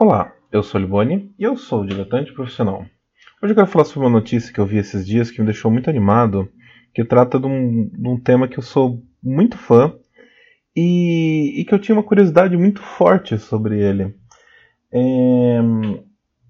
Olá, 0.00 0.32
eu 0.52 0.62
sou 0.62 0.80
o 0.80 0.84
Liboni 0.84 1.34
e 1.36 1.42
eu 1.42 1.56
sou 1.56 1.84
diletante 1.84 2.32
profissional. 2.32 2.86
Hoje 3.42 3.50
eu 3.50 3.54
quero 3.56 3.66
falar 3.66 3.84
sobre 3.84 4.06
uma 4.06 4.20
notícia 4.20 4.54
que 4.54 4.60
eu 4.60 4.64
vi 4.64 4.76
esses 4.76 5.04
dias 5.04 5.28
que 5.28 5.40
me 5.40 5.46
deixou 5.46 5.72
muito 5.72 5.90
animado, 5.90 6.48
que 6.94 7.04
trata 7.04 7.36
de 7.36 7.46
um, 7.46 7.88
de 7.88 8.08
um 8.08 8.16
tema 8.16 8.46
que 8.46 8.56
eu 8.56 8.62
sou 8.62 9.02
muito 9.20 9.58
fã 9.58 9.92
e, 10.76 11.60
e, 11.60 11.64
que 11.64 11.74
eu 11.74 11.80
tinha 11.80 11.96
uma 11.96 12.04
curiosidade 12.04 12.56
muito 12.56 12.80
forte 12.80 13.36
sobre 13.38 13.80
ele. 13.82 14.14
É, 14.92 15.58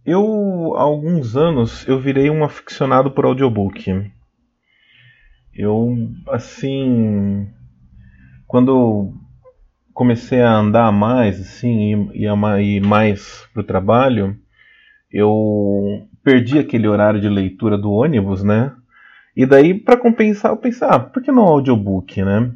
eu, 0.05 0.75
há 0.77 0.83
alguns 0.83 1.35
anos, 1.35 1.89
eu 1.89 1.99
virei 1.99 2.29
um 2.29 2.45
aficionado 2.45 3.13
por 3.13 3.25
audiobook. 3.25 4.13
Eu, 5.55 5.97
assim, 6.27 7.49
quando 8.47 9.15
comecei 9.99 10.41
a 10.41 10.55
andar 10.55 10.93
mais, 10.93 11.41
assim, 11.41 12.09
e, 12.15 12.25
e 12.25 12.77
ir 12.77 12.81
mais 12.81 13.45
para 13.53 13.63
o 13.63 13.67
trabalho, 13.67 14.37
eu 15.11 16.07
perdi 16.23 16.57
aquele 16.57 16.87
horário 16.87 17.21
de 17.21 17.29
leitura 17.29 17.77
do 17.77 17.91
ônibus, 17.91 18.45
né? 18.45 18.73
E 19.35 19.45
daí, 19.45 19.75
para 19.75 19.97
compensar, 19.97 20.53
eu 20.53 20.57
pensei, 20.57 20.87
ah, 20.89 21.01
por 21.01 21.21
que 21.21 21.33
não 21.33 21.43
audiobook, 21.43 22.23
né? 22.23 22.53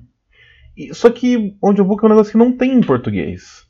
E, 0.77 0.95
só 0.95 1.11
que 1.11 1.57
audiobook 1.61 2.05
é 2.05 2.07
um 2.07 2.11
negócio 2.11 2.31
que 2.31 2.39
não 2.39 2.57
tem 2.57 2.75
em 2.75 2.81
português. 2.81 3.67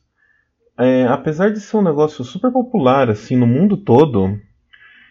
É, 0.77 1.07
apesar 1.07 1.49
de 1.49 1.59
ser 1.59 1.77
um 1.77 1.83
negócio 1.83 2.23
super 2.23 2.51
popular, 2.51 3.09
assim, 3.09 3.35
no 3.35 3.47
mundo 3.47 3.75
todo, 3.75 4.37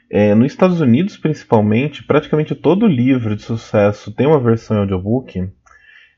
é, 0.09 0.37
nos 0.37 0.53
Estados 0.53 0.81
Unidos 0.81 1.17
principalmente, 1.17 2.05
praticamente 2.05 2.55
todo 2.55 2.87
livro 2.87 3.35
de 3.35 3.43
sucesso 3.43 4.15
tem 4.15 4.29
uma 4.29 4.39
versão 4.39 4.77
em 4.77 4.81
audiobook. 4.83 5.51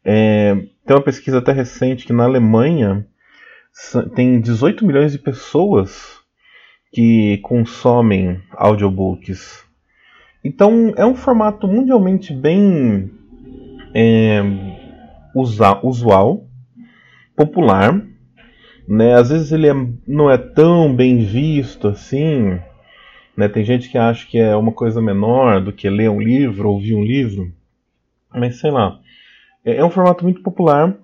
É, 0.04 0.73
tem 0.86 0.96
uma 0.96 1.02
pesquisa 1.02 1.38
até 1.38 1.52
recente 1.52 2.06
que 2.06 2.12
na 2.12 2.24
Alemanha 2.24 3.06
tem 4.14 4.40
18 4.40 4.84
milhões 4.86 5.12
de 5.12 5.18
pessoas 5.18 6.18
que 6.92 7.38
consomem 7.38 8.40
audiobooks. 8.52 9.64
Então 10.44 10.92
é 10.96 11.04
um 11.04 11.14
formato 11.14 11.66
mundialmente 11.66 12.32
bem 12.32 13.10
é, 13.94 14.42
usual, 15.34 16.46
popular. 17.34 18.00
Né? 18.86 19.14
Às 19.14 19.30
vezes 19.30 19.52
ele 19.52 19.68
é, 19.68 19.74
não 20.06 20.30
é 20.30 20.36
tão 20.36 20.94
bem 20.94 21.24
visto 21.24 21.88
assim. 21.88 22.60
Né? 23.36 23.48
Tem 23.48 23.64
gente 23.64 23.88
que 23.88 23.96
acha 23.96 24.26
que 24.26 24.38
é 24.38 24.54
uma 24.54 24.70
coisa 24.70 25.00
menor 25.00 25.60
do 25.60 25.72
que 25.72 25.88
ler 25.88 26.10
um 26.10 26.20
livro, 26.20 26.70
ouvir 26.70 26.94
um 26.94 27.02
livro. 27.02 27.50
Mas 28.30 28.60
sei 28.60 28.70
lá. 28.70 29.00
É, 29.64 29.76
é 29.76 29.84
um 29.84 29.90
formato 29.90 30.24
muito 30.24 30.42
popular. 30.42 30.96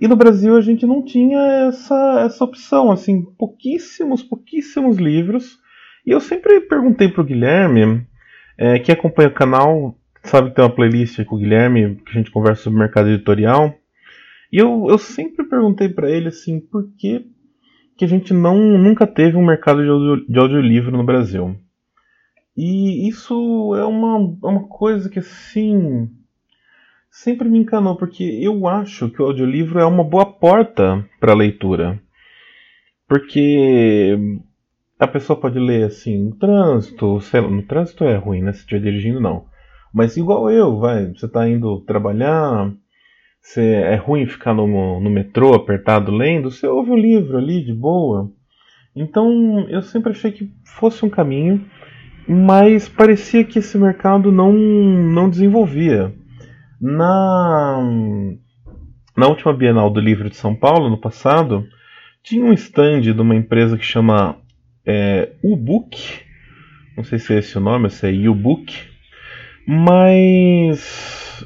E 0.00 0.06
no 0.06 0.16
Brasil 0.16 0.56
a 0.56 0.60
gente 0.60 0.86
não 0.86 1.02
tinha 1.02 1.38
essa, 1.68 2.20
essa 2.20 2.44
opção, 2.44 2.90
assim, 2.90 3.22
pouquíssimos, 3.38 4.22
pouquíssimos 4.22 4.98
livros. 4.98 5.58
E 6.06 6.10
eu 6.10 6.20
sempre 6.20 6.60
perguntei 6.60 7.08
pro 7.08 7.24
Guilherme, 7.24 8.06
é, 8.58 8.78
que 8.78 8.92
acompanha 8.92 9.28
o 9.28 9.34
canal, 9.34 9.98
sabe 10.22 10.50
que 10.50 10.56
tem 10.56 10.64
uma 10.64 10.74
playlist 10.74 11.24
com 11.24 11.36
o 11.36 11.38
Guilherme, 11.38 11.96
que 11.96 12.10
a 12.10 12.14
gente 12.14 12.30
conversa 12.30 12.62
sobre 12.62 12.78
mercado 12.78 13.08
editorial. 13.08 13.74
E 14.52 14.58
eu, 14.58 14.86
eu 14.88 14.98
sempre 14.98 15.48
perguntei 15.48 15.88
para 15.88 16.10
ele, 16.10 16.28
assim, 16.28 16.60
por 16.60 16.88
que, 16.96 17.26
que 17.96 18.04
a 18.04 18.08
gente 18.08 18.32
não, 18.32 18.56
nunca 18.78 19.06
teve 19.06 19.36
um 19.36 19.44
mercado 19.44 19.82
de, 19.82 19.88
audio, 19.88 20.26
de 20.28 20.38
audiolivro 20.38 20.96
no 20.96 21.04
Brasil. 21.04 21.56
E 22.56 23.08
isso 23.08 23.74
é 23.76 23.84
uma, 23.84 24.16
uma 24.16 24.68
coisa 24.68 25.10
que, 25.10 25.18
assim, 25.18 26.08
sempre 27.22 27.48
me 27.48 27.58
encanou, 27.58 27.96
porque 27.96 28.22
eu 28.22 28.66
acho 28.66 29.08
que 29.08 29.22
o 29.22 29.24
audiolivro 29.24 29.78
é 29.78 29.86
uma 29.86 30.04
boa 30.04 30.26
porta 30.26 31.04
para 31.18 31.32
a 31.32 31.36
leitura. 31.36 32.00
Porque 33.08 34.18
a 34.98 35.06
pessoa 35.06 35.38
pode 35.38 35.58
ler 35.58 35.84
assim, 35.84 36.24
no 36.24 36.36
trânsito, 36.36 37.20
sei 37.22 37.40
lá, 37.40 37.48
no 37.48 37.62
trânsito 37.62 38.04
é 38.04 38.16
ruim, 38.16 38.42
né? 38.42 38.52
Se 38.52 38.60
estiver 38.60 38.82
dirigindo, 38.82 39.20
não. 39.20 39.46
Mas 39.94 40.16
igual 40.16 40.50
eu, 40.50 40.78
vai, 40.78 41.06
você 41.06 41.26
está 41.26 41.48
indo 41.48 41.80
trabalhar, 41.80 42.70
você, 43.40 43.62
é 43.62 43.96
ruim 43.96 44.26
ficar 44.26 44.52
no, 44.52 45.00
no 45.00 45.08
metrô 45.08 45.54
apertado 45.54 46.12
lendo, 46.12 46.50
você 46.50 46.66
ouve 46.66 46.90
um 46.90 46.98
livro 46.98 47.38
ali 47.38 47.64
de 47.64 47.72
boa. 47.72 48.30
Então 48.94 49.66
eu 49.70 49.80
sempre 49.80 50.10
achei 50.10 50.32
que 50.32 50.52
fosse 50.64 51.04
um 51.04 51.10
caminho, 51.10 51.64
mas 52.28 52.88
parecia 52.88 53.42
que 53.44 53.60
esse 53.60 53.78
mercado 53.78 54.30
não, 54.30 54.52
não 54.52 55.30
desenvolvia. 55.30 56.12
Na, 56.80 57.78
na 59.16 59.26
última 59.26 59.54
Bienal 59.54 59.88
do 59.90 60.00
Livro 60.00 60.28
de 60.28 60.36
São 60.36 60.54
Paulo, 60.54 60.90
no 60.90 60.98
passado, 60.98 61.66
tinha 62.22 62.44
um 62.44 62.52
stand 62.52 63.00
de 63.00 63.12
uma 63.12 63.34
empresa 63.34 63.78
que 63.78 63.84
chama 63.84 64.36
é, 64.84 65.32
Ubook. 65.42 66.20
Não 66.96 67.04
sei 67.04 67.18
se 67.18 67.34
é 67.34 67.38
esse 67.38 67.56
o 67.56 67.60
nome, 67.60 67.88
se 67.88 68.06
é 68.06 68.28
Ubook. 68.28 68.74
Mas 69.66 71.44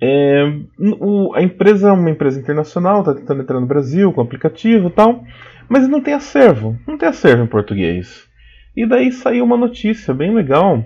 é, 0.00 0.52
o, 0.98 1.32
a 1.34 1.42
empresa 1.42 1.88
é 1.88 1.92
uma 1.92 2.10
empresa 2.10 2.40
internacional, 2.40 3.00
está 3.00 3.14
tentando 3.14 3.42
entrar 3.42 3.60
no 3.60 3.66
Brasil 3.66 4.12
com 4.12 4.20
aplicativo 4.20 4.88
e 4.88 4.90
tal, 4.90 5.24
mas 5.68 5.88
não 5.88 6.00
tem 6.00 6.12
acervo, 6.12 6.78
não 6.86 6.98
tem 6.98 7.08
acervo 7.08 7.44
em 7.44 7.46
português. 7.46 8.28
E 8.76 8.84
daí 8.84 9.12
saiu 9.12 9.44
uma 9.44 9.56
notícia 9.56 10.12
bem 10.12 10.34
legal 10.34 10.84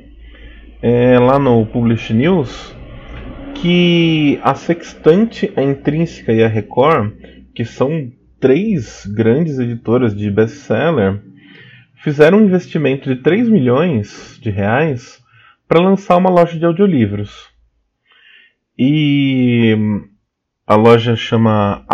é, 0.83 1.19
lá 1.19 1.39
no 1.39 1.67
Publish 1.67 2.13
News 2.13 2.78
que 3.61 4.39
a 4.43 4.55
Sextante, 4.55 5.53
a 5.57 5.63
Intrínseca 5.63 6.33
e 6.33 6.43
a 6.43 6.49
Record, 6.49 7.13
que 7.55 7.65
são 7.65 8.13
três 8.39 9.05
grandes 9.07 9.59
editoras 9.59 10.15
de 10.17 10.31
best-seller, 10.31 11.21
fizeram 11.97 12.39
um 12.39 12.45
investimento 12.45 13.13
de 13.13 13.21
3 13.21 13.49
milhões 13.49 14.39
de 14.41 14.51
reais 14.51 15.21
para 15.67 15.83
lançar 15.83 16.17
uma 16.17 16.31
loja 16.31 16.57
de 16.57 16.65
audiolivros. 16.65 17.49
E 18.79 19.77
a 20.65 20.77
loja 20.77 21.17
chama 21.17 21.85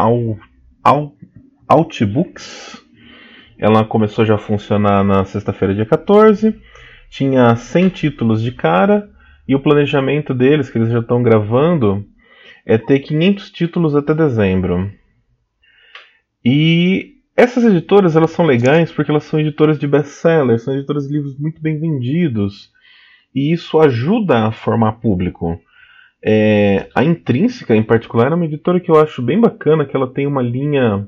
Outbooks. 1.66 2.82
Ela 3.58 3.84
começou 3.84 4.26
já 4.26 4.34
a 4.34 4.38
funcionar 4.38 5.02
na 5.02 5.24
sexta-feira, 5.24 5.74
dia 5.74 5.86
14. 5.86 6.60
Tinha 7.08 7.56
100 7.56 7.88
títulos 7.88 8.42
de 8.42 8.52
cara 8.52 9.13
e 9.46 9.54
o 9.54 9.60
planejamento 9.60 10.34
deles, 10.34 10.70
que 10.70 10.78
eles 10.78 10.90
já 10.90 11.00
estão 11.00 11.22
gravando, 11.22 12.04
é 12.64 12.78
ter 12.78 13.00
500 13.00 13.50
títulos 13.50 13.94
até 13.94 14.14
dezembro. 14.14 14.90
E 16.44 17.14
essas 17.36 17.64
editoras 17.64 18.16
elas 18.16 18.30
são 18.30 18.46
legais 18.46 18.92
porque 18.92 19.10
elas 19.10 19.24
são 19.24 19.40
editoras 19.40 19.78
de 19.78 19.86
best-sellers, 19.86 20.62
são 20.62 20.74
editoras 20.74 21.06
de 21.06 21.12
livros 21.12 21.38
muito 21.38 21.60
bem 21.60 21.78
vendidos. 21.78 22.72
E 23.34 23.52
isso 23.52 23.80
ajuda 23.80 24.46
a 24.46 24.52
formar 24.52 24.92
público. 24.92 25.60
É, 26.22 26.88
a 26.94 27.04
Intrínseca, 27.04 27.74
em 27.74 27.82
particular, 27.82 28.32
é 28.32 28.34
uma 28.34 28.46
editora 28.46 28.80
que 28.80 28.90
eu 28.90 28.98
acho 28.98 29.20
bem 29.20 29.40
bacana, 29.40 29.84
que 29.84 29.94
ela 29.94 30.10
tem 30.10 30.26
uma 30.26 30.40
linha 30.40 31.06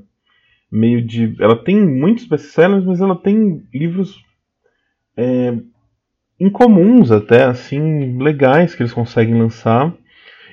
meio 0.71 1.01
de. 1.01 1.35
Ela 1.39 1.55
tem 1.55 1.79
muitos 1.79 2.25
best-sellers, 2.25 2.85
mas 2.85 2.99
ela 2.99 3.15
tem 3.15 3.63
livros 3.73 4.21
é, 5.15 5.57
incomuns 6.39 7.11
até, 7.11 7.43
assim, 7.43 8.17
legais 8.21 8.75
que 8.75 8.81
eles 8.81 8.93
conseguem 8.93 9.37
lançar. 9.37 9.93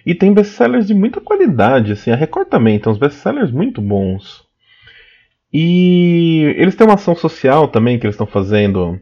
E 0.07 0.15
tem 0.15 0.33
best-sellers 0.33 0.87
de 0.87 0.95
muita 0.95 1.21
qualidade, 1.21 1.93
assim, 1.93 2.11
a 2.11 2.17
Record 2.17 2.49
também 2.49 2.79
tem 2.79 2.93
uns 2.93 2.99
best-sellers 2.99 3.51
muito 3.51 3.81
bons. 3.81 4.45
E 5.53 6.55
eles 6.59 6.75
têm 6.75 6.87
uma 6.87 6.95
ação 6.95 7.15
social 7.15 7.69
também 7.69 7.99
que 7.99 8.05
eles 8.05 8.15
estão 8.15 8.27
fazendo 8.27 9.01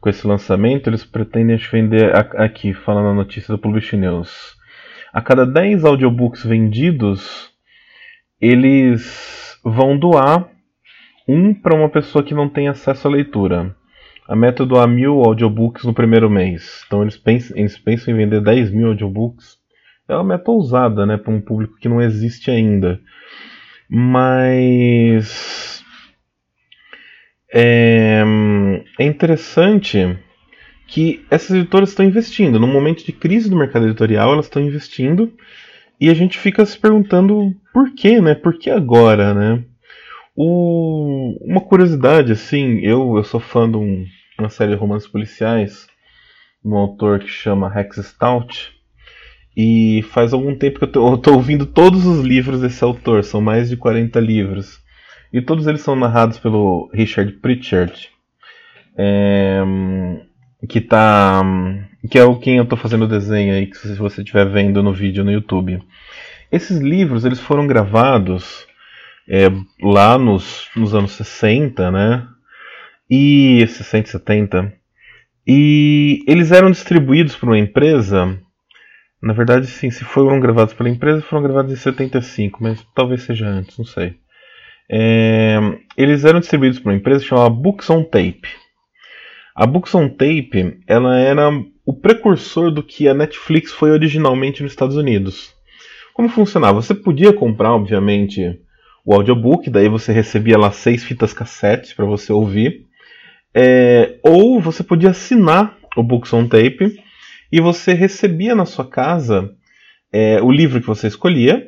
com 0.00 0.08
esse 0.08 0.24
lançamento. 0.26 0.88
Eles 0.88 1.04
pretendem 1.04 1.56
vender 1.56 2.14
aqui, 2.14 2.72
falando 2.72 3.08
a 3.08 3.14
notícia 3.14 3.52
do 3.52 3.58
Publish 3.58 3.96
News. 3.96 4.56
A 5.12 5.20
cada 5.20 5.44
10 5.44 5.84
audiobooks 5.84 6.44
vendidos, 6.44 7.50
eles 8.40 9.58
vão 9.64 9.98
doar 9.98 10.48
um 11.28 11.52
para 11.52 11.74
uma 11.74 11.88
pessoa 11.88 12.24
que 12.24 12.34
não 12.34 12.48
tem 12.48 12.68
acesso 12.68 13.08
à 13.08 13.10
leitura. 13.10 13.74
A 14.30 14.36
meta 14.36 14.62
é 14.62 14.66
doar 14.66 14.86
mil 14.86 15.24
audiobooks 15.24 15.82
no 15.82 15.92
primeiro 15.92 16.30
mês. 16.30 16.84
Então 16.86 17.02
eles 17.02 17.16
pensam, 17.16 17.56
eles 17.56 17.76
pensam 17.76 18.14
em 18.14 18.16
vender 18.16 18.40
10 18.40 18.70
mil 18.70 18.86
audiobooks. 18.86 19.58
É 20.08 20.14
uma 20.14 20.22
meta 20.22 20.52
ousada, 20.52 21.04
né, 21.04 21.16
para 21.16 21.32
um 21.32 21.40
público 21.40 21.76
que 21.80 21.88
não 21.88 22.00
existe 22.00 22.48
ainda. 22.48 23.00
Mas 23.88 25.82
é, 27.52 28.22
é 29.00 29.04
interessante 29.04 30.16
que 30.86 31.26
essas 31.28 31.56
editoras 31.56 31.88
estão 31.88 32.06
investindo. 32.06 32.60
No 32.60 32.68
momento 32.68 33.04
de 33.04 33.10
crise 33.10 33.50
do 33.50 33.56
mercado 33.56 33.86
editorial, 33.86 34.32
elas 34.32 34.46
estão 34.46 34.62
investindo 34.62 35.32
e 36.00 36.08
a 36.08 36.14
gente 36.14 36.38
fica 36.38 36.64
se 36.64 36.78
perguntando 36.78 37.52
por 37.74 37.92
quê, 37.96 38.20
né? 38.20 38.36
Por 38.36 38.56
que 38.56 38.70
agora, 38.70 39.34
né? 39.34 39.64
O, 40.36 41.36
uma 41.40 41.60
curiosidade, 41.60 42.30
assim, 42.30 42.78
eu, 42.78 43.16
eu 43.16 43.24
sou 43.24 43.40
fã 43.40 43.68
de 43.68 43.76
um, 43.76 44.06
uma 44.40 44.50
série 44.50 44.74
romances 44.74 45.08
policiais, 45.08 45.86
um 46.64 46.74
autor 46.74 47.20
que 47.20 47.28
chama 47.28 47.68
Rex 47.68 47.96
Stout, 47.96 48.72
e 49.56 50.02
faz 50.10 50.32
algum 50.32 50.54
tempo 50.54 50.78
que 50.78 50.98
eu 50.98 51.14
estou 51.14 51.34
ouvindo 51.34 51.66
todos 51.66 52.06
os 52.06 52.24
livros 52.24 52.60
desse 52.60 52.82
autor, 52.82 53.24
são 53.24 53.40
mais 53.40 53.68
de 53.68 53.76
40 53.76 54.18
livros. 54.20 54.80
e 55.32 55.40
todos 55.40 55.66
eles 55.66 55.80
são 55.80 55.94
narrados 55.94 56.38
pelo 56.38 56.90
Richard 56.92 57.32
Pritchard, 57.34 58.10
é, 58.96 59.62
que 60.68 60.80
tá, 60.80 61.42
que 62.10 62.18
é 62.18 62.24
o 62.24 62.38
quem 62.38 62.56
eu 62.56 62.64
estou 62.64 62.78
fazendo 62.78 63.04
o 63.04 63.08
desenho 63.08 63.54
aí, 63.54 63.66
que 63.66 63.76
se 63.76 63.94
você 63.94 64.22
estiver 64.22 64.46
vendo 64.46 64.82
no 64.82 64.92
vídeo 64.92 65.24
no 65.24 65.32
YouTube. 65.32 65.80
Esses 66.50 66.80
livros 66.80 67.24
eles 67.24 67.38
foram 67.38 67.66
gravados 67.66 68.66
é, 69.28 69.46
lá 69.80 70.18
nos, 70.18 70.68
nos 70.74 70.94
anos 70.94 71.12
60, 71.12 71.90
né? 71.92 72.26
E 73.10 73.66
60 73.66 74.08
70. 74.08 74.72
E 75.46 76.22
eles 76.26 76.52
eram 76.52 76.70
distribuídos 76.70 77.34
por 77.34 77.48
uma 77.48 77.58
empresa. 77.58 78.38
Na 79.22 79.32
verdade, 79.32 79.66
sim, 79.66 79.90
se 79.90 80.04
foram 80.04 80.38
gravados 80.40 80.72
pela 80.72 80.88
empresa, 80.88 81.20
foram 81.20 81.42
gravados 81.42 81.72
em 81.72 81.76
75, 81.76 82.62
mas 82.62 82.86
talvez 82.94 83.22
seja 83.22 83.46
antes, 83.46 83.76
não 83.76 83.84
sei. 83.84 84.14
É, 84.88 85.58
eles 85.96 86.24
eram 86.24 86.40
distribuídos 86.40 86.78
por 86.78 86.90
uma 86.90 86.96
empresa 86.96 87.24
chamada 87.24 87.50
Books 87.50 87.90
on 87.90 88.02
Tape. 88.02 88.48
A 89.54 89.66
Books 89.66 89.94
on 89.94 90.08
Tape, 90.08 90.80
ela 90.86 91.18
era 91.18 91.50
o 91.84 91.92
precursor 91.92 92.70
do 92.70 92.82
que 92.82 93.08
a 93.08 93.14
Netflix 93.14 93.72
foi 93.72 93.90
originalmente 93.90 94.62
nos 94.62 94.72
Estados 94.72 94.96
Unidos. 94.96 95.52
Como 96.14 96.28
funcionava? 96.28 96.80
Você 96.80 96.94
podia 96.94 97.32
comprar, 97.32 97.72
obviamente, 97.72 98.60
o 99.04 99.14
audiobook, 99.14 99.68
daí 99.68 99.88
você 99.88 100.12
recebia 100.12 100.58
lá 100.58 100.70
seis 100.70 101.04
fitas 101.04 101.32
cassete 101.32 101.94
para 101.94 102.04
você 102.04 102.32
ouvir. 102.32 102.86
É, 103.54 104.18
ou 104.22 104.60
você 104.60 104.82
podia 104.82 105.10
assinar 105.10 105.76
o 105.96 106.02
Books 106.02 106.32
on 106.32 106.46
Tape 106.46 107.00
e 107.50 107.60
você 107.60 107.92
recebia 107.92 108.54
na 108.54 108.64
sua 108.64 108.88
casa 108.88 109.50
é, 110.12 110.40
o 110.40 110.50
livro 110.50 110.80
que 110.80 110.86
você 110.86 111.08
escolhia, 111.08 111.66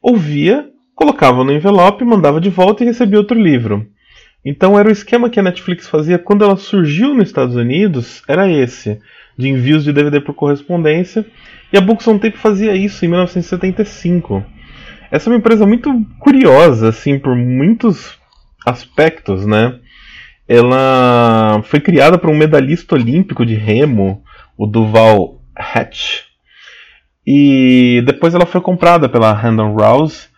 ouvia, 0.00 0.68
colocava 0.94 1.44
no 1.44 1.52
envelope, 1.52 2.04
mandava 2.04 2.40
de 2.40 2.50
volta 2.50 2.82
e 2.82 2.86
recebia 2.86 3.18
outro 3.18 3.40
livro. 3.40 3.86
Então 4.44 4.78
era 4.78 4.88
o 4.88 4.92
esquema 4.92 5.28
que 5.28 5.40
a 5.40 5.42
Netflix 5.42 5.88
fazia 5.88 6.18
quando 6.18 6.44
ela 6.44 6.56
surgiu 6.56 7.14
nos 7.14 7.26
Estados 7.26 7.56
Unidos, 7.56 8.22
era 8.28 8.48
esse, 8.48 9.00
de 9.36 9.48
envios 9.48 9.82
de 9.82 9.92
DVD 9.92 10.20
por 10.20 10.34
correspondência, 10.34 11.26
e 11.72 11.76
a 11.76 11.80
Books 11.80 12.06
on 12.06 12.18
Tape 12.18 12.38
fazia 12.38 12.74
isso 12.74 13.04
em 13.04 13.08
1975. 13.08 14.44
Essa 15.10 15.28
é 15.28 15.32
uma 15.32 15.38
empresa 15.38 15.66
muito 15.66 15.92
curiosa, 16.18 16.88
assim, 16.88 17.18
por 17.18 17.34
muitos 17.34 18.16
aspectos, 18.64 19.44
né? 19.44 19.78
Ela 20.48 21.60
foi 21.64 21.80
criada 21.80 22.16
por 22.16 22.30
um 22.30 22.36
medalhista 22.36 22.94
olímpico 22.94 23.44
de 23.44 23.54
remo, 23.54 24.22
o 24.56 24.66
Duval 24.66 25.40
Hatch, 25.54 26.22
e 27.26 28.02
depois 28.06 28.34
ela 28.34 28.46
foi 28.46 28.60
comprada 28.60 29.08
pela 29.08 29.32
Random 29.32 29.74
Rouse, 29.74 30.28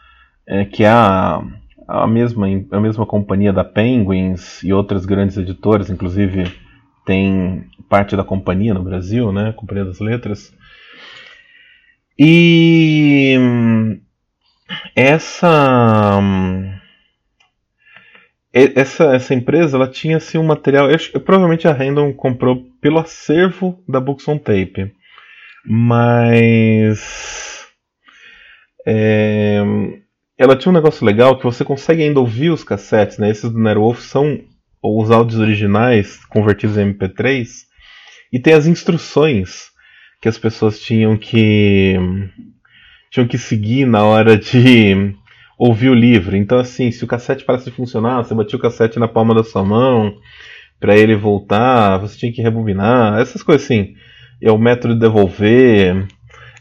é, 0.46 0.64
que 0.64 0.84
é 0.84 0.88
a 0.88 1.42
a 1.88 2.06
mesma, 2.06 2.46
a 2.70 2.80
mesma 2.80 3.06
companhia 3.06 3.50
da 3.50 3.64
Penguins 3.64 4.62
e 4.62 4.74
outras 4.74 5.06
grandes 5.06 5.38
editoras, 5.38 5.88
inclusive 5.88 6.52
tem 7.06 7.64
parte 7.88 8.14
da 8.14 8.22
companhia 8.22 8.74
no 8.74 8.82
Brasil, 8.82 9.32
né? 9.32 9.54
Companhia 9.56 9.86
das 9.86 9.98
Letras. 9.98 10.52
E 12.18 13.38
essa 14.94 16.20
essa, 18.52 19.14
essa 19.14 19.34
empresa 19.34 19.76
ela 19.76 19.88
tinha 19.88 20.16
assim, 20.16 20.38
um 20.38 20.44
material. 20.44 20.90
Eu, 20.90 20.98
provavelmente 21.20 21.68
a 21.68 21.72
Random 21.72 22.12
comprou 22.12 22.64
pelo 22.80 22.98
acervo 22.98 23.82
da 23.88 24.00
Books 24.00 24.26
on 24.26 24.38
Tape, 24.38 24.92
mas 25.64 27.66
é, 28.86 29.62
ela 30.36 30.56
tinha 30.56 30.70
um 30.70 30.74
negócio 30.74 31.04
legal 31.04 31.38
que 31.38 31.44
você 31.44 31.64
consegue 31.64 32.02
ainda 32.02 32.20
ouvir 32.20 32.50
os 32.50 32.64
cassetes, 32.64 33.18
né? 33.18 33.30
Esses 33.30 33.50
do 33.50 33.58
Nerwolf 33.58 34.00
são 34.00 34.40
os 34.82 35.10
áudios 35.10 35.40
originais 35.40 36.24
convertidos 36.26 36.78
em 36.78 36.94
MP3 36.94 37.46
e 38.32 38.38
tem 38.38 38.54
as 38.54 38.66
instruções 38.66 39.68
que 40.22 40.28
as 40.28 40.38
pessoas 40.38 40.80
tinham 40.80 41.16
que 41.16 41.96
tinham 43.10 43.26
que 43.26 43.38
seguir 43.38 43.86
na 43.86 44.04
hora 44.04 44.36
de 44.36 45.14
ouvir 45.58 45.90
o 45.90 45.94
livro. 45.94 46.36
Então 46.36 46.58
assim, 46.58 46.90
se 46.90 47.04
o 47.04 47.06
cassete 47.08 47.44
parece 47.44 47.70
funcionar, 47.70 48.22
você 48.22 48.34
batia 48.34 48.56
o 48.56 48.62
cassete 48.62 48.98
na 48.98 49.08
palma 49.08 49.34
da 49.34 49.42
sua 49.42 49.64
mão 49.64 50.14
para 50.78 50.96
ele 50.96 51.16
voltar, 51.16 51.98
você 51.98 52.16
tinha 52.16 52.32
que 52.32 52.40
rebobinar, 52.40 53.18
essas 53.20 53.42
coisas 53.42 53.64
assim. 53.64 53.94
É 54.40 54.52
o 54.52 54.58
método 54.58 54.94
de 54.94 55.00
devolver. 55.00 56.06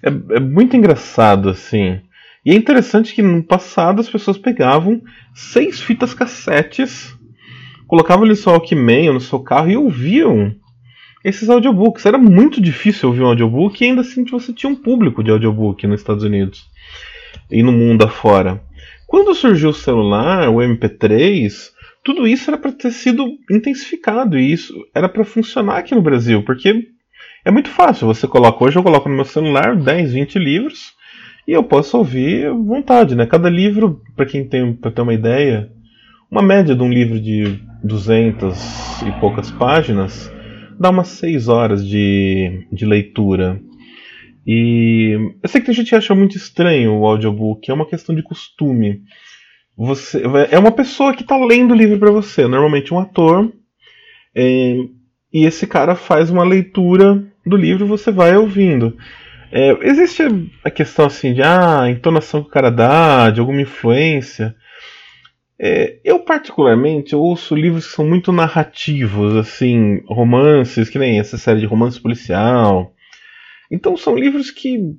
É, 0.02 0.38
é 0.38 0.40
muito 0.40 0.76
engraçado 0.76 1.50
assim. 1.50 2.02
E 2.44 2.52
é 2.52 2.56
interessante 2.56 3.14
que 3.14 3.22
no 3.22 3.44
passado 3.44 4.00
as 4.00 4.10
pessoas 4.10 4.38
pegavam 4.38 5.02
seis 5.36 5.80
fitas 5.80 6.14
cassetes, 6.14 7.16
colocavam 7.86 8.24
ali 8.24 8.32
no 8.32 8.36
seu 8.36 8.54
Walkman 8.54 9.14
no 9.14 9.20
seu 9.20 9.40
carro 9.40 9.70
e 9.70 9.78
ouviam 9.78 10.56
esses 11.24 11.50
audiobooks. 11.50 12.06
Era 12.06 12.18
muito 12.18 12.62
difícil 12.62 13.10
ouvir 13.10 13.22
um 13.22 13.28
audiobook 13.28 13.84
e 13.84 13.88
ainda 13.88 14.02
assim 14.02 14.24
você 14.24 14.54
tinha 14.54 14.72
um 14.72 14.76
público 14.76 15.24
de 15.24 15.30
audiobook 15.30 15.86
nos 15.86 16.00
Estados 16.00 16.24
Unidos 16.24 16.66
e 17.52 17.62
no 17.62 17.72
mundo 17.72 18.04
afora. 18.04 18.62
Quando 19.08 19.34
surgiu 19.34 19.70
o 19.70 19.74
celular, 19.74 20.50
o 20.50 20.58
MP3, 20.58 21.72
tudo 22.04 22.28
isso 22.28 22.50
era 22.50 22.58
para 22.58 22.74
ter 22.74 22.92
sido 22.92 23.26
intensificado 23.50 24.38
e 24.38 24.52
isso 24.52 24.74
era 24.94 25.08
para 25.08 25.24
funcionar 25.24 25.78
aqui 25.78 25.96
no 25.96 26.02
Brasil, 26.02 26.44
porque 26.44 26.90
é 27.46 27.50
muito 27.50 27.70
fácil. 27.70 28.06
Você 28.08 28.28
coloca 28.28 28.64
hoje, 28.64 28.78
eu 28.78 28.84
coloco 28.84 29.08
no 29.08 29.16
meu 29.16 29.26
celular 29.26 29.76
10, 29.76 30.12
20 30.12 30.38
livros 30.38 30.94
e 31.48 31.54
eu 31.54 31.64
posso 31.64 31.98
ouvir 31.98 32.48
à 32.48 32.54
vontade, 32.54 33.16
né? 33.16 33.26
Cada 33.26 33.50
livro, 33.50 34.02
para 34.16 34.26
quem 34.26 34.46
tem 34.46 34.74
para 34.74 34.92
ter 34.92 35.02
uma 35.02 35.14
ideia, 35.14 35.72
uma 36.30 36.42
média 36.42 36.76
de 36.76 36.84
um 36.84 36.90
livro 36.90 37.20
de 37.20 37.60
200 37.84 39.02
e 39.04 39.12
poucas 39.22 39.50
páginas 39.52 40.30
dá 40.78 40.90
umas 40.90 41.08
6 41.08 41.48
horas 41.48 41.88
de, 41.88 42.68
de 42.72 42.86
leitura. 42.86 43.60
E 44.48 45.34
eu 45.44 45.50
sei 45.50 45.60
que 45.60 45.66
tem 45.68 45.76
gente 45.76 45.90
que 45.90 45.96
acha 45.96 46.16
muito 46.16 46.38
estranho 46.38 46.94
o 46.94 47.06
audiobook, 47.06 47.70
é 47.70 47.74
uma 47.74 47.86
questão 47.86 48.16
de 48.16 48.24
costume. 48.24 49.02
Você 49.76 50.24
é 50.50 50.58
uma 50.58 50.72
pessoa 50.72 51.14
que 51.14 51.22
está 51.22 51.36
lendo 51.36 51.72
o 51.72 51.78
livro 51.78 52.00
para 52.00 52.12
você, 52.12 52.48
normalmente 52.48 52.94
um 52.94 53.00
ator, 53.00 53.52
é, 54.34 54.78
e 55.34 55.46
esse 55.46 55.68
cara 55.68 55.96
faz 55.96 56.30
uma 56.30 56.46
leitura 56.46 57.22
do 57.46 57.58
livro 57.58 57.86
e 57.86 57.90
você 57.90 58.10
vai 58.10 58.38
ouvindo. 58.38 58.96
É, 59.52 59.78
existe 59.82 60.24
a 60.64 60.72
questão 60.72 61.06
assim 61.06 61.34
de 61.34 61.42
ah, 61.42 61.82
a 61.82 61.92
entonação 61.92 62.42
que 62.42 62.48
o 62.48 62.52
cara 62.52 62.70
dá, 62.70 63.30
de 63.30 63.42
alguma 63.42 63.62
influência. 63.62 64.56
É, 65.60 66.00
eu 66.06 66.20
particularmente 66.20 67.14
eu 67.14 67.20
ouço 67.20 67.54
livros 67.54 67.88
que 67.88 67.94
são 67.94 68.08
muito 68.08 68.32
narrativos, 68.32 69.36
assim, 69.36 70.02
romances, 70.08 70.90
que 70.90 71.00
nem 71.00 71.20
essa 71.20 71.38
série 71.38 71.60
de 71.60 71.66
romance 71.66 72.00
policial. 72.00 72.94
Então 73.70 73.98
são 73.98 74.16
livros 74.16 74.52
que 74.52 74.96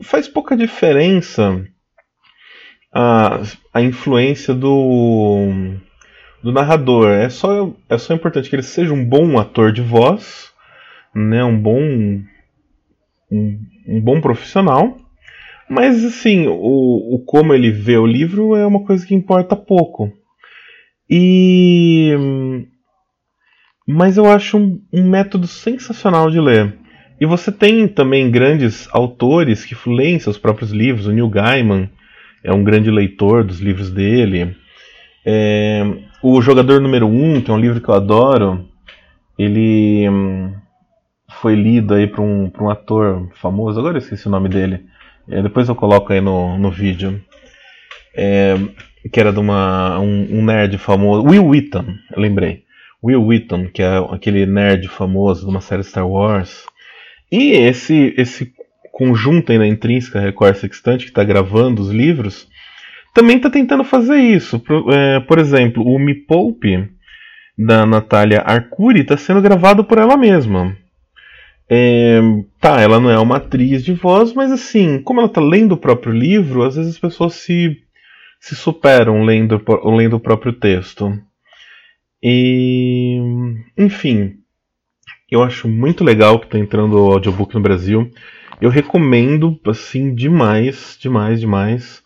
faz 0.00 0.26
pouca 0.26 0.56
diferença 0.56 1.64
a, 2.92 3.42
a 3.72 3.82
influência 3.82 4.54
do, 4.54 5.76
do 6.42 6.52
narrador. 6.52 7.10
É 7.10 7.28
só, 7.28 7.74
é 7.88 7.98
só 7.98 8.14
importante 8.14 8.48
que 8.48 8.56
ele 8.56 8.62
seja 8.62 8.92
um 8.92 9.04
bom 9.04 9.38
ator 9.38 9.72
de 9.72 9.82
voz, 9.82 10.52
né, 11.14 11.44
um 11.44 11.58
bom 11.58 11.80
um, 13.30 13.60
um 13.86 14.00
bom 14.00 14.20
profissional, 14.20 14.96
mas 15.68 16.04
assim, 16.04 16.46
o, 16.46 17.14
o 17.14 17.24
como 17.24 17.52
ele 17.54 17.70
vê 17.70 17.96
o 17.96 18.06
livro 18.06 18.54
é 18.54 18.66
uma 18.66 18.84
coisa 18.84 19.06
que 19.06 19.14
importa 19.14 19.56
pouco. 19.56 20.12
E 21.08 22.12
mas 23.86 24.16
eu 24.16 24.26
acho 24.26 24.56
um, 24.56 24.82
um, 24.92 25.08
método 25.08 25.46
sensacional 25.46 26.30
de 26.30 26.40
ler. 26.40 26.78
E 27.24 27.26
você 27.26 27.50
tem 27.50 27.88
também 27.88 28.30
grandes 28.30 28.86
autores 28.92 29.64
que 29.64 29.74
leem 29.88 30.18
seus 30.18 30.36
próprios 30.36 30.70
livros. 30.70 31.06
O 31.06 31.10
Neil 31.10 31.26
Gaiman 31.30 31.88
é 32.44 32.52
um 32.52 32.62
grande 32.62 32.90
leitor 32.90 33.42
dos 33.42 33.60
livros 33.60 33.90
dele. 33.90 34.54
É, 35.24 35.90
o 36.22 36.42
Jogador 36.42 36.82
Número 36.82 37.06
1, 37.06 37.36
um, 37.36 37.40
que 37.40 37.50
é 37.50 37.54
um 37.54 37.58
livro 37.58 37.80
que 37.80 37.88
eu 37.88 37.94
adoro, 37.94 38.68
ele 39.38 40.04
foi 41.40 41.54
lido 41.54 41.94
aí 41.94 42.06
por 42.06 42.20
um, 42.20 42.52
um 42.60 42.68
ator 42.68 43.30
famoso, 43.36 43.80
agora 43.80 43.94
eu 43.94 44.02
esqueci 44.02 44.28
o 44.28 44.30
nome 44.30 44.50
dele. 44.50 44.84
É, 45.26 45.40
depois 45.40 45.66
eu 45.66 45.74
coloco 45.74 46.12
aí 46.12 46.20
no, 46.20 46.58
no 46.58 46.70
vídeo. 46.70 47.18
É, 48.14 48.54
que 49.10 49.18
era 49.18 49.32
de 49.32 49.38
uma, 49.38 49.98
um, 49.98 50.40
um, 50.40 50.44
nerd 50.44 50.76
famoso. 50.76 51.26
Will 51.26 51.46
Wheaton, 51.46 51.86
lembrei. 52.18 52.64
Will 53.02 53.24
Wheaton, 53.24 53.68
que 53.68 53.82
é 53.82 53.96
aquele 54.10 54.44
nerd 54.44 54.88
famoso 54.88 55.46
de 55.46 55.50
uma 55.50 55.62
série 55.62 55.82
Star 55.82 56.06
Wars. 56.06 56.66
E 57.36 57.50
esse, 57.50 58.14
esse 58.16 58.54
conjunto 58.92 59.50
aí 59.50 59.58
na 59.58 59.66
intrínseca 59.66 60.20
Record 60.20 60.54
Sextante, 60.54 61.06
que 61.06 61.10
está 61.10 61.24
gravando 61.24 61.82
os 61.82 61.90
livros, 61.90 62.48
também 63.12 63.38
está 63.38 63.50
tentando 63.50 63.82
fazer 63.82 64.18
isso. 64.18 64.60
Por, 64.60 64.94
é, 64.94 65.18
por 65.18 65.40
exemplo, 65.40 65.84
o 65.84 65.98
Me 65.98 66.14
Poupe, 66.14 66.88
da 67.58 67.84
Natália 67.84 68.40
Arcuri, 68.40 69.00
está 69.00 69.16
sendo 69.16 69.42
gravado 69.42 69.82
por 69.82 69.98
ela 69.98 70.16
mesma. 70.16 70.76
É, 71.68 72.20
tá, 72.60 72.80
ela 72.80 73.00
não 73.00 73.10
é 73.10 73.18
uma 73.18 73.38
atriz 73.38 73.84
de 73.84 73.94
voz, 73.94 74.32
mas 74.32 74.52
assim, 74.52 75.02
como 75.02 75.18
ela 75.18 75.28
tá 75.28 75.40
lendo 75.40 75.72
o 75.72 75.76
próprio 75.76 76.12
livro, 76.12 76.62
às 76.62 76.76
vezes 76.76 76.94
as 76.94 77.00
pessoas 77.00 77.34
se, 77.34 77.76
se 78.38 78.54
superam 78.54 79.24
lendo, 79.24 79.60
lendo 79.86 80.14
o 80.14 80.20
próprio 80.20 80.52
texto. 80.52 81.12
E, 82.22 83.18
enfim, 83.76 84.43
eu 85.30 85.42
acho 85.42 85.68
muito 85.68 86.04
legal 86.04 86.38
que 86.38 86.46
está 86.46 86.58
entrando 86.58 86.94
o 86.94 87.12
audiobook 87.12 87.54
no 87.54 87.60
Brasil. 87.60 88.10
Eu 88.60 88.70
recomendo, 88.70 89.58
assim, 89.66 90.14
demais, 90.14 90.96
demais, 91.00 91.40
demais. 91.40 92.02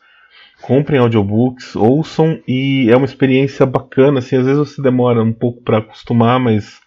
Comprem 0.63 0.99
audiobooks, 0.99 1.77
ouçam 1.77 2.41
e 2.47 2.89
é 2.91 2.97
uma 2.97 3.05
experiência 3.05 3.65
bacana. 3.65 4.19
Assim, 4.19 4.37
às 4.37 4.45
vezes 4.47 4.59
você 4.59 4.83
demora 4.83 5.23
um 5.23 5.33
pouco 5.33 5.63
para 5.63 5.79
acostumar, 5.79 6.41
mas 6.41 6.81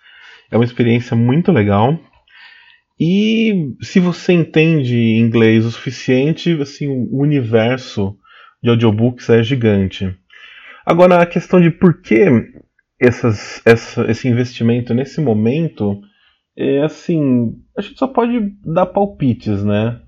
é 0.49 0.57
uma 0.57 0.65
experiência 0.65 1.15
muito 1.15 1.51
legal. 1.51 1.97
E 2.99 3.73
se 3.81 3.99
você 3.99 4.33
entende 4.33 4.95
inglês 4.95 5.65
o 5.65 5.71
suficiente, 5.71 6.59
assim, 6.61 6.87
o 6.87 7.19
universo 7.19 8.15
de 8.61 8.69
audiobooks 8.69 9.29
é 9.29 9.41
gigante. 9.41 10.15
Agora, 10.85 11.21
a 11.21 11.25
questão 11.25 11.59
de 11.59 11.71
por 11.71 12.01
que 12.01 12.25
essas, 12.99 13.61
essa, 13.65 14.09
esse 14.11 14.27
investimento 14.27 14.93
nesse 14.93 15.19
momento, 15.19 15.99
é 16.57 16.83
assim, 16.83 17.55
a 17.77 17.81
gente 17.81 17.97
só 17.97 18.07
pode 18.07 18.53
dar 18.65 18.85
palpites, 18.85 19.63
né? 19.63 19.99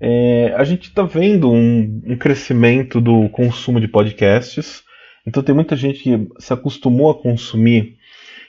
É, 0.00 0.52
a 0.56 0.64
gente 0.64 0.88
está 0.88 1.04
vendo 1.04 1.50
um, 1.50 2.02
um 2.06 2.16
crescimento 2.16 3.00
do 3.00 3.28
consumo 3.28 3.80
de 3.80 3.86
podcasts, 3.86 4.82
então 5.26 5.42
tem 5.42 5.54
muita 5.54 5.76
gente 5.76 6.02
que 6.02 6.28
se 6.38 6.52
acostumou 6.52 7.10
a 7.10 7.22
consumir 7.22 7.96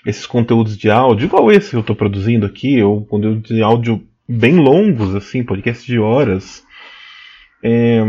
esses 0.06 0.26
conteúdos 0.26 0.78
de 0.78 0.90
áudio, 0.90 1.26
igual 1.26 1.52
esse 1.52 1.70
que 1.70 1.76
eu 1.76 1.82
estou 1.82 1.96
produzindo 1.96 2.46
aqui, 2.46 2.82
ou 2.82 3.06
conteúdos 3.06 3.56
de 3.56 3.62
áudio 3.62 4.04
bem 4.28 4.56
longos, 4.56 5.16
assim, 5.16 5.44
podcasts 5.44 5.86
de 5.86 6.00
horas. 6.00 6.64
É, 7.64 8.02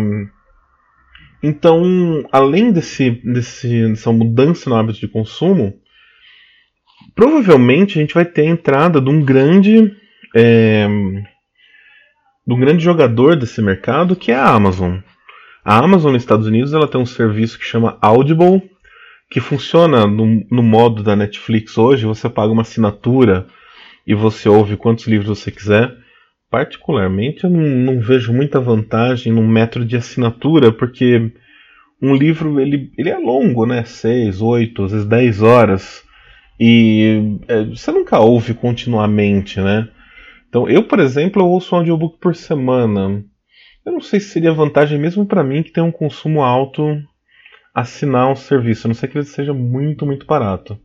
então, 1.42 2.26
além 2.32 2.72
desse, 2.72 3.10
desse, 3.10 3.88
dessa 3.88 4.10
mudança 4.10 4.70
no 4.70 4.76
hábito 4.76 5.00
de 5.00 5.08
consumo, 5.08 5.74
provavelmente 7.14 7.98
a 7.98 8.02
gente 8.02 8.14
vai 8.14 8.24
ter 8.24 8.42
a 8.42 8.50
entrada 8.50 9.00
de 9.00 9.08
um 9.08 9.22
grande. 9.22 9.94
É, 10.34 10.86
de 12.46 12.52
um 12.52 12.60
grande 12.60 12.84
jogador 12.84 13.36
desse 13.36 13.62
mercado 13.62 14.16
que 14.16 14.30
é 14.30 14.34
a 14.34 14.50
Amazon. 14.50 14.98
A 15.64 15.78
Amazon 15.78 16.12
nos 16.12 16.22
Estados 16.22 16.46
Unidos 16.46 16.74
ela 16.74 16.86
tem 16.86 17.00
um 17.00 17.06
serviço 17.06 17.58
que 17.58 17.64
chama 17.64 17.96
Audible, 18.02 18.62
que 19.30 19.40
funciona 19.40 20.06
no, 20.06 20.44
no 20.50 20.62
modo 20.62 21.02
da 21.02 21.16
Netflix 21.16 21.78
hoje. 21.78 22.04
Você 22.04 22.28
paga 22.28 22.52
uma 22.52 22.62
assinatura 22.62 23.46
e 24.06 24.14
você 24.14 24.48
ouve 24.48 24.76
quantos 24.76 25.06
livros 25.06 25.38
você 25.38 25.50
quiser. 25.50 25.90
Particularmente, 26.50 27.44
eu 27.44 27.50
não, 27.50 27.62
não 27.62 28.00
vejo 28.00 28.32
muita 28.32 28.60
vantagem 28.60 29.32
num 29.32 29.48
método 29.48 29.84
de 29.84 29.96
assinatura, 29.96 30.70
porque 30.70 31.32
um 32.00 32.14
livro 32.14 32.60
ele, 32.60 32.92
ele 32.98 33.08
é 33.08 33.16
longo, 33.16 33.64
né? 33.64 33.84
6, 33.84 34.42
8, 34.42 34.84
às 34.84 34.92
vezes 34.92 35.06
10 35.06 35.42
horas. 35.42 36.03
E 36.58 37.38
é, 37.48 37.64
você 37.64 37.90
nunca 37.90 38.18
ouve 38.20 38.54
continuamente, 38.54 39.60
né? 39.60 39.88
Então, 40.48 40.68
eu, 40.68 40.84
por 40.84 41.00
exemplo, 41.00 41.42
eu 41.42 41.48
ouço 41.48 41.74
um 41.74 41.78
audiobook 41.78 42.18
por 42.20 42.34
semana. 42.34 43.24
Eu 43.84 43.92
não 43.92 44.00
sei 44.00 44.20
se 44.20 44.30
seria 44.30 44.52
vantagem 44.52 44.98
mesmo 44.98 45.26
para 45.26 45.42
mim 45.42 45.62
que 45.62 45.72
tem 45.72 45.82
um 45.82 45.90
consumo 45.90 46.42
alto 46.42 46.96
assinar 47.74 48.30
um 48.30 48.36
serviço, 48.36 48.86
a 48.86 48.88
não 48.88 48.94
ser 48.94 49.08
que 49.08 49.18
ele 49.18 49.24
seja 49.24 49.52
muito, 49.52 50.06
muito 50.06 50.24
barato. 50.26 50.78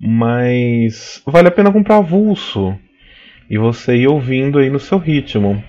Mas 0.00 1.22
vale 1.26 1.48
a 1.48 1.52
pena 1.52 1.70
comprar 1.70 1.98
avulso 1.98 2.76
e 3.50 3.58
você 3.58 3.94
ir 3.96 4.08
ouvindo 4.08 4.58
aí 4.58 4.70
no 4.70 4.80
seu 4.80 4.96
ritmo. 4.96 5.62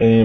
É, 0.00 0.24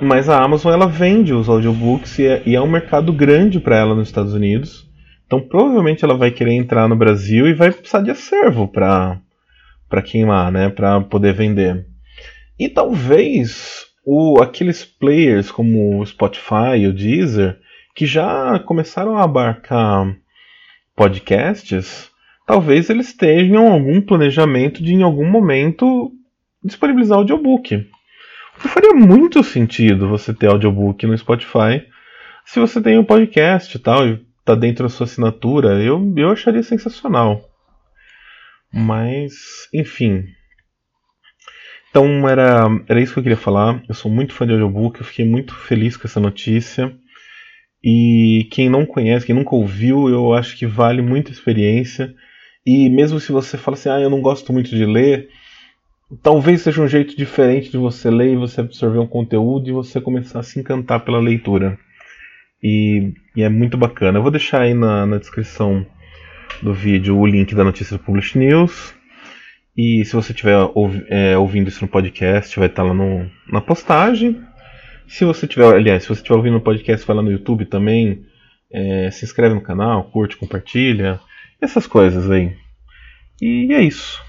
mas 0.00 0.28
a 0.28 0.42
Amazon 0.42 0.72
ela 0.72 0.86
vende 0.86 1.34
os 1.34 1.48
audiobooks 1.48 2.18
e 2.20 2.26
é, 2.26 2.42
e 2.46 2.54
é 2.54 2.60
um 2.60 2.70
mercado 2.70 3.12
grande 3.12 3.58
para 3.58 3.76
ela 3.76 3.94
nos 3.94 4.08
Estados 4.08 4.32
Unidos. 4.32 4.88
Então 5.32 5.40
provavelmente 5.40 6.04
ela 6.04 6.14
vai 6.14 6.30
querer 6.30 6.52
entrar 6.52 6.86
no 6.86 6.94
Brasil 6.94 7.48
e 7.48 7.54
vai 7.54 7.72
precisar 7.72 8.02
de 8.02 8.10
acervo 8.10 8.68
para 8.68 9.18
para 9.88 10.02
queimar, 10.02 10.52
né, 10.52 10.68
para 10.68 11.00
poder 11.00 11.32
vender. 11.32 11.86
E 12.58 12.68
talvez 12.68 13.86
o, 14.04 14.42
aqueles 14.42 14.84
players 14.84 15.50
como 15.50 15.98
o 15.98 16.04
Spotify 16.04 16.86
o 16.86 16.92
Deezer 16.92 17.58
que 17.94 18.04
já 18.04 18.58
começaram 18.58 19.16
a 19.16 19.24
abarcar 19.24 20.14
podcasts, 20.94 22.10
talvez 22.46 22.90
eles 22.90 23.14
tenham 23.14 23.72
algum 23.72 24.02
planejamento 24.02 24.82
de 24.82 24.92
em 24.92 25.02
algum 25.02 25.26
momento 25.26 26.12
disponibilizar 26.62 27.16
audiobook. 27.16 27.74
O 27.74 28.60
que 28.60 28.68
faria 28.68 28.92
muito 28.92 29.42
sentido 29.42 30.10
você 30.10 30.34
ter 30.34 30.48
audiobook 30.48 31.06
no 31.06 31.16
Spotify 31.16 31.82
se 32.44 32.60
você 32.60 32.82
tem 32.82 32.98
um 32.98 33.04
podcast 33.04 33.74
e 33.74 33.80
tal, 33.80 34.06
e 34.06 34.31
tá 34.44 34.54
dentro 34.54 34.84
da 34.84 34.88
sua 34.88 35.04
assinatura, 35.04 35.82
eu, 35.82 36.12
eu 36.16 36.30
acharia 36.30 36.62
sensacional. 36.62 37.48
Mas, 38.72 39.68
enfim. 39.72 40.24
Então 41.90 42.26
era, 42.28 42.66
era 42.88 43.00
isso 43.00 43.12
que 43.12 43.18
eu 43.18 43.22
queria 43.22 43.36
falar. 43.36 43.82
Eu 43.88 43.94
sou 43.94 44.10
muito 44.10 44.32
fã 44.32 44.46
de 44.46 44.52
audiobook, 44.52 44.98
eu 44.98 45.06
fiquei 45.06 45.26
muito 45.26 45.54
feliz 45.54 45.96
com 45.96 46.06
essa 46.06 46.18
notícia. 46.18 46.96
E 47.84 48.48
quem 48.50 48.70
não 48.70 48.86
conhece, 48.86 49.26
quem 49.26 49.34
nunca 49.34 49.54
ouviu, 49.54 50.08
eu 50.08 50.32
acho 50.32 50.56
que 50.56 50.66
vale 50.66 51.02
muito 51.02 51.28
a 51.28 51.32
experiência. 51.32 52.14
E 52.64 52.88
mesmo 52.88 53.20
se 53.20 53.32
você 53.32 53.58
fala 53.58 53.76
assim, 53.76 53.88
ah, 53.88 54.00
eu 54.00 54.08
não 54.08 54.22
gosto 54.22 54.52
muito 54.52 54.70
de 54.70 54.86
ler, 54.86 55.28
talvez 56.22 56.62
seja 56.62 56.80
um 56.80 56.88
jeito 56.88 57.16
diferente 57.16 57.70
de 57.70 57.76
você 57.76 58.08
ler 58.08 58.32
e 58.32 58.36
você 58.36 58.60
absorver 58.60 59.00
um 59.00 59.06
conteúdo 59.06 59.68
e 59.68 59.72
você 59.72 60.00
começar 60.00 60.40
a 60.40 60.42
se 60.42 60.60
encantar 60.60 61.04
pela 61.04 61.18
leitura. 61.18 61.78
E, 62.62 63.12
e 63.36 63.42
é 63.42 63.48
muito 63.48 63.76
bacana. 63.76 64.18
Eu 64.18 64.22
vou 64.22 64.30
deixar 64.30 64.62
aí 64.62 64.74
na, 64.74 65.04
na 65.04 65.18
descrição 65.18 65.84
do 66.62 66.72
vídeo 66.72 67.18
o 67.18 67.26
link 67.26 67.54
da 67.54 67.64
notícia 67.64 67.96
do 67.96 68.02
Publish 68.02 68.38
News. 68.38 68.94
E 69.76 70.04
se 70.04 70.14
você 70.14 70.32
estiver 70.32 70.58
ouvi, 70.74 71.04
é, 71.08 71.36
ouvindo 71.36 71.68
isso 71.68 71.82
no 71.82 71.88
podcast, 71.88 72.58
vai 72.58 72.68
estar 72.68 72.82
lá 72.82 72.94
no, 72.94 73.28
na 73.50 73.60
postagem. 73.60 74.40
Se 75.08 75.24
você 75.24 75.46
tiver, 75.46 75.74
aliás, 75.74 76.02
se 76.02 76.08
você 76.08 76.20
estiver 76.20 76.36
ouvindo 76.36 76.58
o 76.58 76.60
podcast, 76.60 77.06
vai 77.06 77.16
lá 77.16 77.22
no 77.22 77.32
YouTube 77.32 77.64
também. 77.64 78.24
É, 78.70 79.10
se 79.10 79.24
inscreve 79.24 79.54
no 79.54 79.60
canal, 79.60 80.04
curte, 80.04 80.36
compartilha. 80.36 81.20
Essas 81.60 81.86
coisas 81.86 82.30
aí. 82.30 82.54
E 83.40 83.72
é 83.72 83.82
isso. 83.82 84.20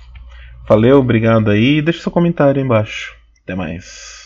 Valeu, 0.67 0.99
obrigado 0.99 1.51
aí. 1.51 1.81
Deixa 1.81 2.01
seu 2.01 2.11
comentário 2.11 2.59
aí 2.59 2.65
embaixo. 2.65 3.15
Até 3.43 3.53
mais. 3.53 4.22